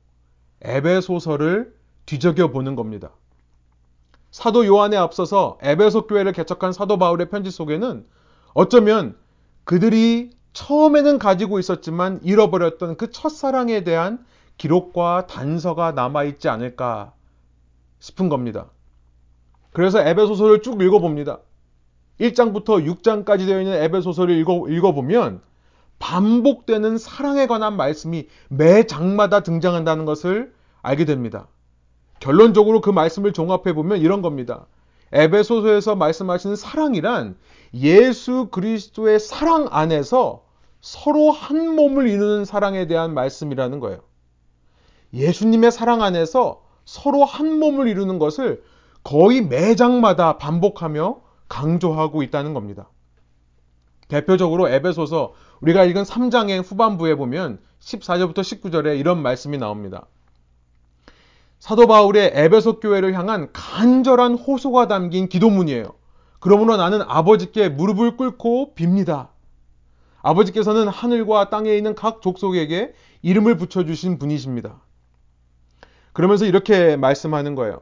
에베소서를 0.62 1.74
뒤적여 2.06 2.50
보는 2.52 2.76
겁니다. 2.76 3.12
사도 4.31 4.65
요한에 4.65 4.98
앞서서 4.98 5.57
에베소 5.62 6.07
교회를 6.07 6.33
개척한 6.33 6.71
사도 6.71 6.98
바울의 6.98 7.29
편지 7.29 7.51
속에는 7.51 8.05
어쩌면 8.53 9.15
그들이 9.63 10.31
처음에는 10.53 11.19
가지고 11.19 11.59
있었지만 11.59 12.19
잃어버렸던 12.24 12.98
그 12.98 13.12
첫사랑에 13.12 13.83
대한 13.83 14.25
기록과 14.57 15.27
단서가 15.27 15.91
남아있지 15.93 16.50
않을까 16.50 17.13
싶은 18.00 18.29
겁니다. 18.29 18.71
그래서 19.71 20.01
에베소서를 20.01 20.62
쭉 20.62 20.81
읽어봅니다. 20.81 21.39
1장부터 22.19 22.86
6장까지 22.86 23.45
되어 23.45 23.62
있는 23.62 23.81
에베소서를 23.81 24.36
읽어, 24.38 24.67
읽어보면 24.67 25.41
반복되는 26.00 26.98
사랑에 26.98 27.45
관한 27.48 27.77
말씀이 27.77 28.27
매 28.50 28.83
장마다 28.83 29.41
등장한다는 29.41 30.05
것을 30.05 30.53
알게 30.81 31.05
됩니다. 31.05 31.48
결론적으로 32.20 32.82
그 32.82 32.90
말씀을 32.90 33.34
종합해 33.34 33.74
보면 33.74 34.00
이런 34.00 34.22
겁니다. 34.22 34.68
에베소서에서 35.12 35.96
말씀하시는 35.96 36.56
사랑이란 36.56 37.38
예수 37.74 38.50
그리스도의 38.52 39.20
사랑 39.20 39.68
안에서 39.72 40.44
서로 40.82 41.32
한 41.32 41.76
몸을 41.76 42.08
이루는 42.08 42.46
사랑에 42.46 42.88
대한 42.88 43.14
말씀이라는 43.14 43.80
거예요. 43.80 44.00
예수님의 45.14 45.72
사랑 45.72 46.02
안에서 46.02 46.62
서로 46.86 47.26
한 47.26 47.60
몸을 47.60 47.88
이루는 47.88 48.20
것을 48.20 48.64
거의 49.04 49.42
매장마다 49.42 50.38
반복하며 50.38 51.22
강조하고 51.48 52.24
있다는 52.24 52.54
겁니다. 52.54 52.90
대표적으로 54.08 54.70
에베소서 54.70 55.34
우리가 55.62 55.84
읽은 55.86 56.04
3장의 56.04 56.64
후반부에 56.64 57.16
보면 57.16 57.60
14절부터 57.80 58.40
19절에 58.40 59.00
이런 59.00 59.22
말씀이 59.22 59.58
나옵니다. 59.58 60.08
사도 61.60 61.88
바울의 61.88 62.32
에베소 62.34 62.80
교회를 62.80 63.13
향한 63.13 63.50
간절한 63.51 64.36
호소가 64.36 64.88
담긴 64.88 65.28
기도문이에요. 65.28 65.94
그러므로 66.39 66.78
나는 66.78 67.01
아버지께 67.01 67.68
무릎을 67.70 68.16
꿇고 68.16 68.75
빕니다. 68.75 69.28
아버지께서는 70.22 70.88
하늘과 70.88 71.50
땅에 71.50 71.75
있는 71.75 71.96
각 71.96 72.22
족속에게 72.22 72.94
이름을 73.22 73.58
붙여주신 73.58 74.20
분이십니다. 74.20 74.82
그러면서 76.13 76.46
이렇게 76.46 76.96
말씀하는 76.96 77.56
거예요. 77.56 77.82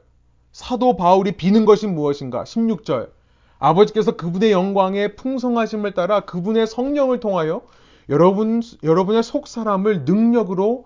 사도 0.52 0.98
바울이 0.98 1.34
비는 1.34 1.66
것이 1.66 1.86
무엇인가? 1.86 2.44
16절. 2.44 3.12
아버지께서 3.60 4.16
그분의 4.16 4.52
영광의 4.52 5.16
풍성하심을 5.16 5.94
따라 5.94 6.22
그분의 6.22 6.66
성령을 6.66 7.20
통하여 7.20 7.62
여러분, 8.10 8.62
여러분의 8.84 9.22
속 9.22 9.48
사람을 9.48 10.06
능력으로 10.06 10.86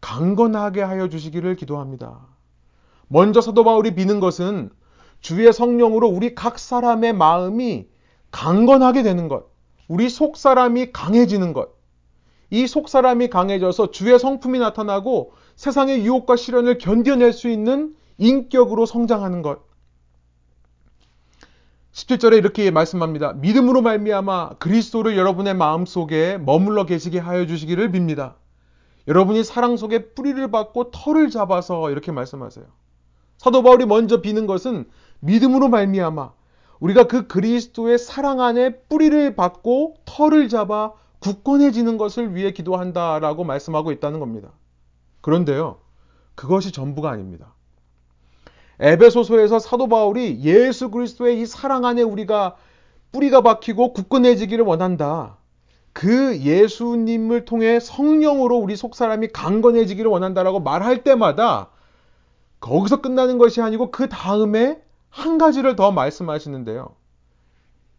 강건하게 0.00 0.82
하여 0.82 1.08
주시기를 1.08 1.56
기도합니다. 1.56 2.26
먼저 3.08 3.40
사도 3.40 3.64
바울이 3.64 3.94
비는 3.94 4.20
것은 4.20 4.70
주의 5.20 5.52
성령으로 5.52 6.08
우리 6.08 6.34
각 6.34 6.58
사람의 6.58 7.12
마음이 7.12 7.88
강건하게 8.30 9.02
되는 9.02 9.28
것, 9.28 9.50
우리 9.88 10.08
속 10.08 10.36
사람이 10.36 10.92
강해지는 10.92 11.52
것, 11.52 11.70
이 12.50 12.66
속 12.66 12.88
사람이 12.88 13.28
강해져서 13.28 13.90
주의 13.92 14.18
성품이 14.18 14.58
나타나고 14.58 15.32
세상의 15.56 16.04
유혹과 16.04 16.36
시련을 16.36 16.78
견뎌낼 16.78 17.32
수 17.32 17.48
있는 17.48 17.94
인격으로 18.18 18.86
성장하는 18.86 19.42
것. 19.42 19.60
17절에 21.92 22.38
이렇게 22.38 22.70
말씀합니다. 22.70 23.34
믿음으로 23.34 23.82
말미암아 23.82 24.54
그리스도를 24.58 25.16
여러분의 25.16 25.54
마음속에 25.54 26.38
머물러 26.38 26.86
계시게 26.86 27.18
하여 27.18 27.46
주시기를 27.46 27.90
빕니다. 27.92 28.34
여러분이 29.08 29.44
사랑 29.44 29.76
속에 29.76 30.12
뿌리를 30.14 30.50
받고 30.50 30.90
털을 30.90 31.30
잡아서 31.30 31.90
이렇게 31.90 32.12
말씀하세요. 32.12 32.64
사도 33.38 33.62
바울이 33.62 33.86
먼저 33.86 34.20
비는 34.20 34.46
것은 34.46 34.88
믿음으로 35.20 35.68
말미암아 35.68 36.32
우리가 36.80 37.04
그 37.04 37.26
그리스도의 37.26 37.98
사랑 37.98 38.40
안에 38.40 38.80
뿌리를 38.88 39.34
받고 39.34 39.96
털을 40.04 40.48
잡아 40.48 40.92
굳건해지는 41.20 41.98
것을 41.98 42.34
위해 42.34 42.52
기도한다라고 42.52 43.44
말씀하고 43.44 43.92
있다는 43.92 44.20
겁니다. 44.20 44.50
그런데요. 45.20 45.78
그것이 46.34 46.72
전부가 46.72 47.10
아닙니다. 47.10 47.54
에베소서에서 48.80 49.58
사도 49.58 49.88
바울이 49.88 50.40
예수 50.42 50.90
그리스도의 50.90 51.40
이 51.40 51.46
사랑 51.46 51.84
안에 51.84 52.00
우리가 52.00 52.56
뿌리가 53.12 53.42
박히고 53.42 53.92
굳건해지기를 53.92 54.64
원한다. 54.64 55.36
그 55.92 56.38
예수님을 56.38 57.44
통해 57.44 57.80
성령으로 57.80 58.56
우리 58.56 58.76
속 58.76 58.94
사람이 58.94 59.28
강건해지기를 59.28 60.10
원한다라고 60.10 60.60
말할 60.60 61.02
때마다 61.02 61.70
거기서 62.60 63.00
끝나는 63.00 63.38
것이 63.38 63.60
아니고 63.60 63.90
그 63.90 64.08
다음에 64.08 64.80
한 65.08 65.38
가지를 65.38 65.76
더 65.76 65.90
말씀하시는데요. 65.90 66.94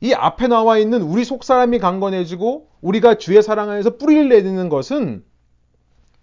이 0.01 0.13
앞에 0.13 0.47
나와 0.47 0.77
있는 0.77 1.01
우리 1.01 1.25
속 1.25 1.43
사람이 1.43 1.79
강건해지고 1.79 2.69
우리가 2.81 3.15
주의 3.15 3.41
사랑 3.43 3.69
안에서 3.69 3.97
뿌리를 3.97 4.29
내리는 4.29 4.69
것은 4.69 5.23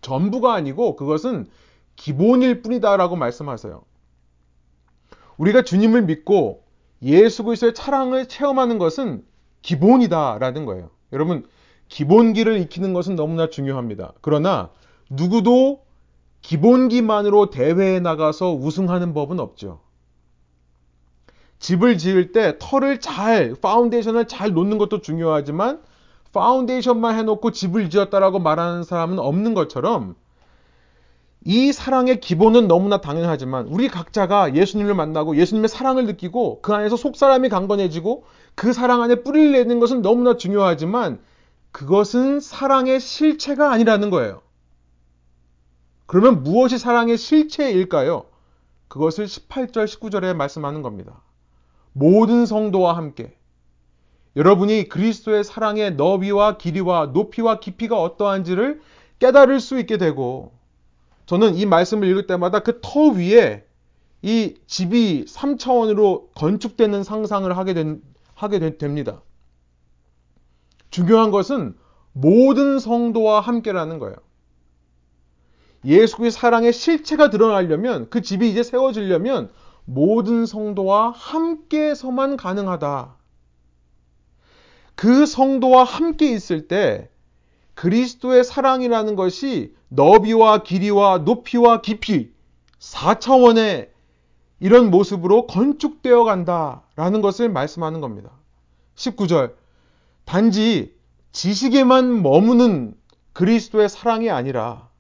전부가 0.01 0.55
아니고 0.55 0.97
그것은 0.97 1.49
기본일 1.97 2.63
뿐이다라고 2.63 3.17
말씀하세요. 3.17 3.83
우리가 5.37 5.63
주님을 5.63 6.03
믿고 6.03 6.65
예수 7.03 7.45
그리스도의 7.45 7.75
사랑을 7.77 8.27
체험하는 8.27 8.79
것은 8.79 9.25
기본이다라는 9.63 10.65
거예요. 10.65 10.91
여러분 11.13 11.47
기본기를 11.89 12.59
익히는 12.59 12.93
것은 12.93 13.17
너무나 13.17 13.49
중요합니다. 13.49 14.13
그러나 14.21 14.71
누구도 15.11 15.83
기본기만으로 16.43 17.51
대회에 17.51 18.01
나가서 18.01 18.55
우승하는 18.55 19.15
법은 19.15 19.41
없죠. 19.41 19.81
집을 21.59 21.99
지을 21.99 22.33
때 22.33 22.57
터를 22.59 23.01
잘, 23.01 23.55
파운데이션을 23.61 24.27
잘 24.29 24.53
놓는 24.53 24.79
것도 24.79 25.01
중요하지만 25.01 25.83
파운데이션만 26.33 27.19
해놓고 27.19 27.51
집을 27.51 27.91
지었다라고 27.91 28.39
말하는 28.39 28.85
사람은 28.85 29.19
없는 29.19 29.55
것처럼 29.55 30.15
이 31.45 31.73
사랑의 31.73 32.21
기본은 32.21 32.69
너무나 32.69 33.01
당연하지만 33.01 33.67
우리 33.69 33.89
각자가 33.89 34.55
예수님을 34.55 34.95
만나고 34.95 35.37
예수님의 35.37 35.69
사랑을 35.69 36.05
느끼고 36.07 36.61
그 36.61 36.75
안에서 36.75 36.97
속사람이 36.97 37.49
강건해지고 37.49 38.25
그 38.55 38.73
사랑 38.73 39.03
안에 39.03 39.23
뿌리를 39.23 39.53
내는 39.53 39.81
것은 39.81 40.03
너무나 40.03 40.37
중요하지만 40.37 41.19
그것은 41.73 42.41
사랑의 42.41 43.01
실체가 43.01 43.71
아니라는 43.73 44.11
거예요. 44.11 44.43
그러면 46.07 46.43
무엇이 46.43 46.79
사랑의 46.79 47.19
실체일까요? 47.19 48.27
그것을 48.89 49.27
18절, 49.27 49.85
19절에 49.85 50.35
말씀하는 50.35 50.83
겁니다. 50.83 51.23
모든 51.93 52.47
성도와 52.47 52.97
함께 52.97 53.37
여러분이 54.37 54.89
그리스도의 54.89 55.45
사랑의 55.45 55.95
너비와 55.97 56.59
길이와 56.59 57.07
높이와 57.07 57.61
깊이가 57.61 58.01
어떠한지를 58.01 58.81
깨달을 59.19 59.61
수 59.61 59.79
있게 59.79 59.99
되고 59.99 60.53
저는 61.27 61.57
이 61.57 61.67
말씀을 61.67 62.09
읽을 62.09 62.27
때마다 62.27 62.61
그 62.61 62.81
터 62.81 63.09
위에 63.09 63.67
이 64.23 64.55
집이 64.67 65.27
3차원으로 65.27 66.33
건축되는 66.35 67.03
상상을 67.05 67.57
하게, 67.57 67.75
된, 67.75 68.03
하게 68.35 68.59
되, 68.59 68.79
됩니다. 68.79 69.23
중요한 70.91 71.31
것은 71.31 71.77
모든 72.13 72.79
성도와 72.79 73.41
함께라는 73.41 73.99
거예요. 73.99 74.17
예수 75.85 76.17
그리스도의 76.17 76.31
사랑의 76.31 76.73
실체가 76.73 77.31
드러나려면 77.31 78.11
그 78.11 78.23
집이 78.23 78.51
이제 78.51 78.63
세워지려면 78.63 79.51
모든 79.85 80.45
성도와 80.45 81.11
함께서만 81.11 82.37
가능하다. 82.37 83.17
그 84.97 85.27
성도와 85.27 85.85
함께 85.85 86.33
있을 86.33 86.67
때 86.67 87.09
그리스도의 87.75 88.43
사랑이라는 88.43 89.15
것이 89.15 89.75
너비와 89.89 90.65
길이와 90.65 91.19
높이와 91.19 91.81
깊이 91.81 92.33
4차원의 92.81 93.91
이런 94.61 94.91
모습으로 94.91 95.47
건축되어 95.47 96.25
간다라는 96.25 97.21
것을 97.23 97.49
말씀하는 97.49 98.01
겁니다. 98.01 98.33
19절. 98.97 99.55
단지 100.29 100.95
지식에만 101.33 102.23
머무는 102.23 102.95
그리스도의 103.33 103.89
사랑이 103.89 104.29
아니라 104.29 104.91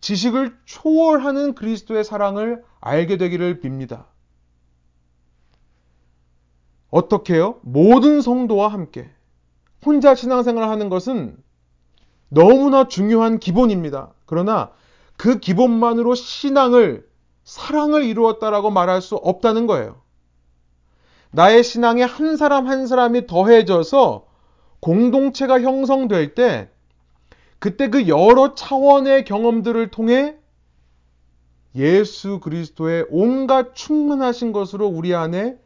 지식을 0.00 0.56
초월하는 0.66 1.56
그리스도의 1.56 2.04
사랑을 2.04 2.62
알게 2.80 3.16
되기를 3.16 3.60
빕니다. 3.60 4.04
어떻게요? 6.90 7.58
모든 7.62 8.20
성도와 8.20 8.68
함께 8.68 9.10
혼자 9.84 10.14
신앙생활을 10.14 10.68
하는 10.68 10.90
것은 10.90 11.36
너무나 12.28 12.86
중요한 12.86 13.40
기본입니다. 13.40 14.12
그러나 14.26 14.70
그 15.16 15.40
기본만으로 15.40 16.14
신앙을 16.14 17.04
사랑을 17.42 18.04
이루었다라고 18.04 18.70
말할 18.70 19.02
수 19.02 19.16
없다는 19.16 19.66
거예요. 19.66 20.00
나의 21.32 21.62
신앙에 21.62 22.02
한 22.02 22.36
사람 22.36 22.66
한 22.66 22.86
사람이 22.86 23.26
더해져서 23.26 24.26
공동체가 24.80 25.60
형성될 25.60 26.34
때 26.34 26.70
그때 27.58 27.90
그 27.90 28.08
여러 28.08 28.54
차원의 28.54 29.24
경험들을 29.24 29.90
통해 29.90 30.36
예수 31.76 32.40
그리스도의 32.40 33.06
온갖 33.10 33.74
충만하신 33.74 34.52
것으로 34.52 34.88
우리 34.88 35.14
안에 35.14 35.56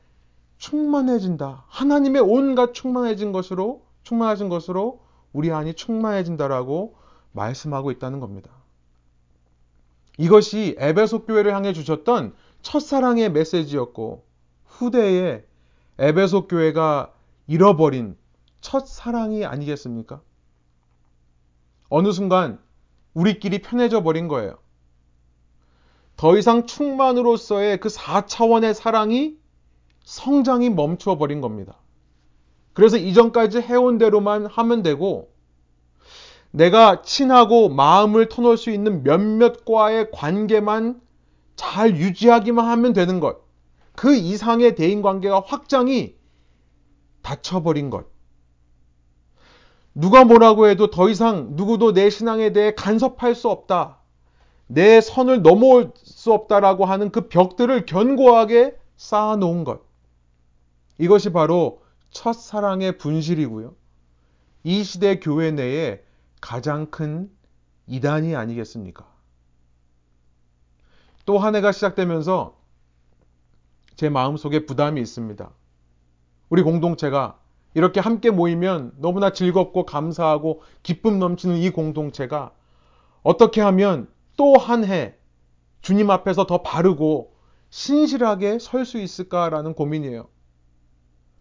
충만해진다. 0.58 1.64
하나님의 1.68 2.20
온갖 2.20 2.74
충만해진 2.74 3.32
것으로 3.32 3.86
충만하신 4.02 4.48
것으로 4.48 5.00
우리 5.32 5.50
안이 5.50 5.74
충만해진다라고 5.74 6.96
말씀하고 7.32 7.90
있다는 7.90 8.20
겁니다. 8.20 8.50
이것이 10.18 10.76
에베소 10.78 11.24
교회를 11.24 11.54
향해 11.54 11.72
주셨던 11.72 12.34
첫사랑의 12.62 13.32
메시지였고 13.32 14.24
후대에 14.66 15.44
에베소 15.98 16.48
교회가 16.48 17.12
잃어버린 17.46 18.16
첫 18.60 18.86
사랑이 18.86 19.44
아니겠습니까? 19.44 20.20
어느 21.88 22.10
순간 22.12 22.58
우리끼리 23.12 23.60
편해져 23.60 24.02
버린 24.02 24.26
거예요. 24.26 24.58
더 26.16 26.36
이상 26.36 26.66
충만으로서의 26.66 27.78
그 27.78 27.88
4차원의 27.88 28.74
사랑이 28.74 29.36
성장이 30.04 30.70
멈추어 30.70 31.18
버린 31.18 31.40
겁니다. 31.40 31.76
그래서 32.72 32.96
이전까지 32.96 33.60
해온 33.60 33.98
대로만 33.98 34.46
하면 34.46 34.82
되고 34.82 35.32
내가 36.50 37.02
친하고 37.02 37.68
마음을 37.68 38.28
터놓을 38.28 38.56
수 38.56 38.70
있는 38.70 39.02
몇몇과의 39.02 40.10
관계만 40.12 41.00
잘 41.56 41.96
유지하기만 41.96 42.66
하면 42.68 42.92
되는 42.92 43.20
것. 43.20 43.43
그 43.96 44.14
이상의 44.14 44.74
대인 44.74 45.02
관계가 45.02 45.42
확장이 45.46 46.16
닫혀버린 47.22 47.90
것. 47.90 48.06
누가 49.94 50.24
뭐라고 50.24 50.66
해도 50.68 50.90
더 50.90 51.08
이상 51.08 51.50
누구도 51.52 51.92
내 51.92 52.10
신앙에 52.10 52.52
대해 52.52 52.74
간섭할 52.74 53.34
수 53.34 53.48
없다. 53.48 53.98
내 54.66 55.00
선을 55.00 55.42
넘어올 55.42 55.92
수 55.96 56.32
없다라고 56.32 56.84
하는 56.84 57.10
그 57.10 57.28
벽들을 57.28 57.86
견고하게 57.86 58.76
쌓아놓은 58.96 59.64
것. 59.64 59.82
이것이 60.98 61.30
바로 61.32 61.82
첫사랑의 62.10 62.98
분실이고요. 62.98 63.74
이 64.64 64.82
시대 64.82 65.20
교회 65.20 65.50
내에 65.50 66.02
가장 66.40 66.90
큰 66.90 67.30
이단이 67.86 68.34
아니겠습니까? 68.34 69.06
또 71.26 71.38
한 71.38 71.54
해가 71.54 71.72
시작되면서 71.72 72.56
제 73.96 74.08
마음속에 74.08 74.66
부담이 74.66 75.00
있습니다. 75.00 75.50
우리 76.48 76.62
공동체가 76.62 77.38
이렇게 77.74 78.00
함께 78.00 78.30
모이면 78.30 78.92
너무나 78.98 79.30
즐겁고 79.30 79.84
감사하고 79.86 80.62
기쁨 80.82 81.18
넘치는 81.18 81.56
이 81.56 81.70
공동체가 81.70 82.52
어떻게 83.22 83.60
하면 83.60 84.08
또 84.36 84.54
한 84.56 84.84
해 84.84 85.14
주님 85.80 86.10
앞에서 86.10 86.46
더 86.46 86.62
바르고 86.62 87.34
신실하게 87.70 88.58
설 88.58 88.84
수 88.84 88.98
있을까라는 88.98 89.74
고민이에요. 89.74 90.28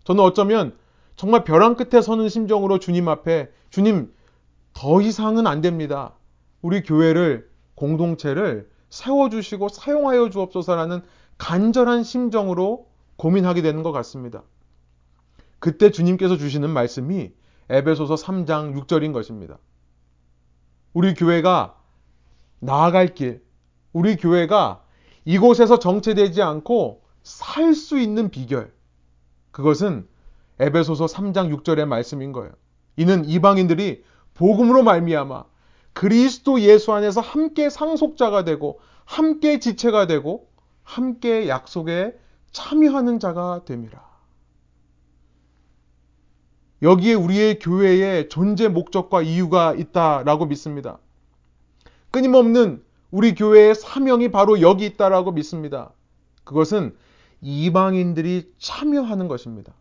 저는 0.03 0.23
어쩌면 0.23 0.75
정말 1.15 1.43
벼랑 1.43 1.75
끝에 1.75 2.01
서는 2.01 2.29
심정으로 2.29 2.79
주님 2.79 3.07
앞에 3.07 3.49
주님 3.69 4.11
더 4.73 5.01
이상은 5.01 5.45
안 5.47 5.61
됩니다. 5.61 6.13
우리 6.61 6.81
교회를 6.81 7.49
공동체를 7.75 8.69
세워주시고 8.89 9.69
사용하여 9.69 10.29
주옵소서라는 10.29 11.01
간절한 11.37 12.03
심정으로 12.03 12.87
고민하게 13.17 13.61
되는 13.61 13.83
것 13.83 13.91
같습니다. 13.91 14.43
그때 15.59 15.91
주님께서 15.91 16.37
주시는 16.37 16.69
말씀이 16.69 17.31
에베소서 17.69 18.15
3장 18.15 18.75
6절인 18.75 19.13
것입니다. 19.13 19.57
우리 20.93 21.13
교회가 21.13 21.77
나아갈 22.59 23.13
길, 23.13 23.43
우리 23.93 24.15
교회가 24.15 24.83
이곳에서 25.25 25.79
정체되지 25.79 26.41
않고 26.41 27.03
살 27.23 27.73
수 27.73 27.97
있는 27.99 28.29
비결, 28.29 28.73
그것은 29.51 30.07
에베소서 30.59 31.05
3장 31.05 31.55
6절의 31.55 31.85
말씀인 31.85 32.31
거예요. 32.33 32.51
이는 32.97 33.25
이방인들이 33.25 34.03
복음으로 34.33 34.83
말미암아 34.83 35.45
그리스도 35.93 36.59
예수 36.61 36.91
안에서 36.91 37.21
함께 37.21 37.69
상속자가 37.69 38.43
되고 38.43 38.79
함께 39.05 39.59
지체가 39.59 40.07
되고 40.07 40.47
함께 40.83 41.47
약속에 41.47 42.17
참여하는 42.51 43.19
자가 43.19 43.63
됨이라. 43.65 44.13
여기에 46.81 47.13
우리의 47.13 47.59
교회의 47.59 48.29
존재 48.29 48.67
목적과 48.67 49.21
이유가 49.21 49.73
있다라고 49.73 50.45
믿습니다. 50.47 50.99
끊임없는 52.11 52.83
우리 53.09 53.35
교회의 53.35 53.73
사명이 53.73 54.29
바로 54.31 54.59
여기 54.61 54.85
있다라고 54.85 55.31
믿습니다. 55.31 55.91
그것은 56.43 56.95
이방인들이 57.41 58.53
참여하는 58.59 59.27
것입니다. 59.27 59.73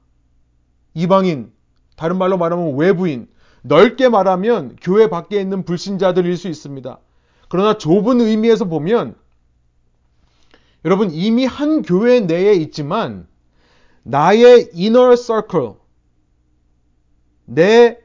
이방인, 0.94 1.52
다른 1.96 2.18
말로 2.18 2.38
말하면 2.38 2.76
외부인, 2.76 3.28
넓게 3.62 4.08
말하면 4.08 4.76
교회 4.80 5.08
밖에 5.08 5.40
있는 5.40 5.64
불신자들일 5.64 6.36
수 6.36 6.48
있습니다. 6.48 6.98
그러나 7.48 7.78
좁은 7.78 8.20
의미에서 8.20 8.66
보면 8.66 9.14
여러분 10.84 11.10
이미 11.10 11.44
한 11.44 11.82
교회 11.82 12.20
내에 12.20 12.54
있지만 12.54 13.28
나의 14.02 14.70
inner 14.74 15.16
circle, 15.16 15.74
내 17.44 17.98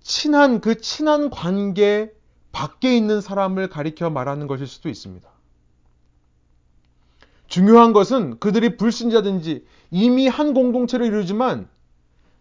친한 0.00 0.60
그 0.60 0.80
친한 0.80 1.30
관계 1.30 2.12
밖에 2.52 2.96
있는 2.96 3.20
사람을 3.20 3.68
가리켜 3.68 4.10
말하는 4.10 4.46
것일 4.46 4.66
수도 4.66 4.88
있습니다. 4.88 5.28
중요한 7.48 7.92
것은 7.92 8.38
그들이 8.38 8.76
불신자든지 8.76 9.66
이미 9.90 10.28
한 10.28 10.54
공동체를 10.54 11.06
이루지만 11.06 11.68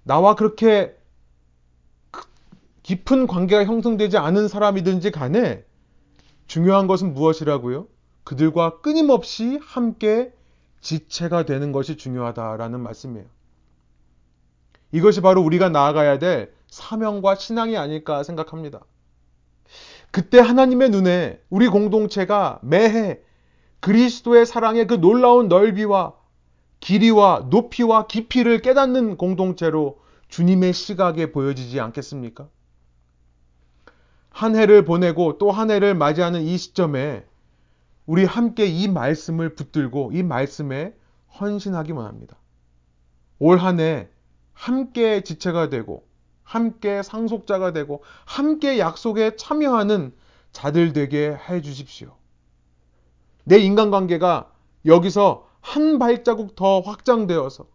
나와 0.03 0.35
그렇게 0.35 0.95
깊은 2.83 3.27
관계가 3.27 3.65
형성되지 3.65 4.17
않은 4.17 4.47
사람이든지 4.47 5.11
간에 5.11 5.63
중요한 6.47 6.87
것은 6.87 7.13
무엇이라고요? 7.13 7.87
그들과 8.23 8.81
끊임없이 8.81 9.59
함께 9.61 10.33
지체가 10.81 11.45
되는 11.45 11.71
것이 11.71 11.97
중요하다라는 11.97 12.79
말씀이에요. 12.79 13.25
이것이 14.91 15.21
바로 15.21 15.41
우리가 15.41 15.69
나아가야 15.69 16.19
될 16.19 16.53
사명과 16.67 17.35
신앙이 17.35 17.77
아닐까 17.77 18.23
생각합니다. 18.23 18.81
그때 20.11 20.39
하나님의 20.39 20.89
눈에 20.91 21.41
우리 21.49 21.67
공동체가 21.67 22.59
매해 22.61 23.19
그리스도의 23.79 24.45
사랑의 24.45 24.87
그 24.87 24.95
놀라운 24.95 25.47
넓이와 25.47 26.13
길이와 26.79 27.47
높이와 27.49 28.07
깊이를 28.07 28.61
깨닫는 28.61 29.17
공동체로 29.17 29.99
주님의 30.27 30.73
시각에 30.73 31.31
보여지지 31.31 31.79
않겠습니까? 31.79 32.47
한 34.29 34.55
해를 34.55 34.83
보내고 34.85 35.37
또 35.37 35.51
한 35.51 35.71
해를 35.71 35.95
맞이하는 35.95 36.41
이 36.41 36.57
시점에 36.57 37.25
우리 38.05 38.25
함께 38.25 38.65
이 38.65 38.87
말씀을 38.87 39.55
붙들고 39.55 40.11
이 40.13 40.23
말씀에 40.23 40.93
헌신하기만 41.39 42.05
합니다. 42.05 42.37
올 43.39 43.57
한 43.59 43.79
해 43.79 44.07
함께 44.53 45.21
지체가 45.21 45.69
되고 45.69 46.05
함께 46.43 47.01
상속자가 47.01 47.73
되고 47.73 48.03
함께 48.25 48.77
약속에 48.79 49.35
참여하는 49.35 50.13
자들 50.51 50.93
되게 50.93 51.35
해 51.49 51.61
주십시오. 51.61 52.15
내 53.45 53.57
인간관계가 53.57 54.51
여기서 54.85 55.47
한 55.61 55.97
발자국 55.97 56.55
더 56.55 56.81
확장되어서 56.81 57.65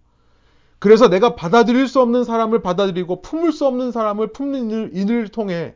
그래서 0.78 1.08
내가 1.08 1.34
받아들일 1.34 1.88
수 1.88 2.00
없는 2.00 2.24
사람을 2.24 2.62
받아들이고 2.62 3.22
품을 3.22 3.52
수 3.52 3.66
없는 3.66 3.90
사람을 3.90 4.32
품는 4.32 4.94
일을 4.94 5.28
통해 5.28 5.74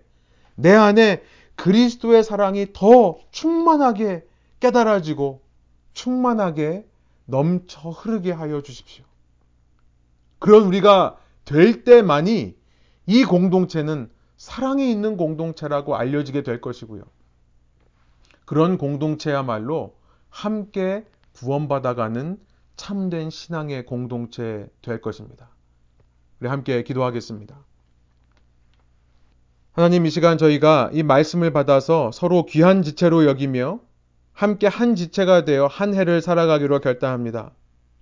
내 0.54 0.72
안에 0.72 1.22
그리스도의 1.56 2.22
사랑이 2.22 2.68
더 2.72 3.18
충만하게 3.32 4.24
깨달아지고 4.62 5.42
충만하게 5.92 6.86
넘쳐 7.26 7.90
흐르게 7.90 8.30
하여 8.30 8.62
주십시오. 8.62 9.04
그런 10.38 10.62
우리가 10.64 11.18
될 11.44 11.82
때만이 11.82 12.56
이 13.06 13.24
공동체는 13.24 14.08
사랑이 14.36 14.90
있는 14.90 15.16
공동체라고 15.16 15.96
알려지게 15.96 16.44
될 16.44 16.60
것이고요. 16.60 17.02
그런 18.44 18.78
공동체야말로 18.78 19.96
함께 20.30 21.04
구원받아가는 21.34 22.38
참된 22.76 23.30
신앙의 23.30 23.84
공동체 23.84 24.68
될 24.80 25.00
것입니다. 25.00 25.50
우리 26.40 26.48
함께 26.48 26.82
기도하겠습니다. 26.84 27.56
하나님 29.72 30.06
이 30.06 30.10
시간 30.10 30.38
저희가 30.38 30.90
이 30.92 31.02
말씀을 31.02 31.52
받아서 31.52 32.12
서로 32.12 32.46
귀한 32.46 32.82
지체로 32.82 33.26
여기며 33.26 33.80
함께 34.32 34.66
한 34.66 34.94
지체가 34.94 35.44
되어 35.44 35.66
한 35.66 35.94
해를 35.94 36.20
살아가기로 36.20 36.80
결단합니다. 36.80 37.52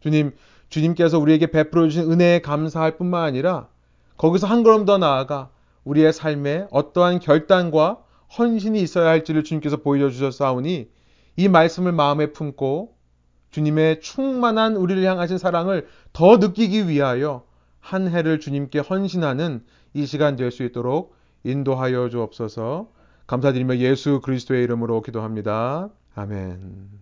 주님, 0.01 0.33
주님께서 0.69 1.19
우리에게 1.19 1.51
베풀어 1.51 1.89
주신 1.89 2.11
은혜에 2.11 2.41
감사할 2.41 2.97
뿐만 2.97 3.25
아니라 3.25 3.69
거기서 4.17 4.47
한 4.47 4.63
걸음 4.63 4.85
더 4.85 4.99
나아가 4.99 5.51
우리의 5.85 6.13
삶에 6.13 6.67
어떠한 6.71 7.21
결단과 7.21 8.03
헌신이 8.39 8.81
있어야 8.81 9.09
할지를 9.09 9.45
주님께서 9.45 9.79
보여 9.79 10.09
주셨사오니 10.11 10.89
이 11.37 11.49
말씀을 11.49 11.93
마음에 11.93 12.33
품고 12.33 12.97
주님의 13.51 14.01
충만한 14.01 14.77
우리를 14.77 15.03
향하신 15.03 15.39
사랑을 15.39 15.89
더 16.13 16.37
느끼기 16.37 16.87
위하여 16.89 17.45
한 17.81 18.09
해를 18.09 18.39
주님께 18.39 18.79
헌신하는 18.81 19.65
이 19.95 20.07
시간 20.07 20.37
될 20.37 20.53
수 20.53 20.63
있도록 20.63 21.17
인도하여 21.43 22.11
주옵소서 22.11 22.93
감사드리며 23.27 23.79
예수 23.79 24.21
그리스도의 24.21 24.63
이름으로 24.65 25.03
기도합니다. 25.03 25.89
아멘. 26.15 26.91